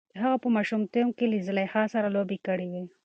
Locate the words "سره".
1.93-2.13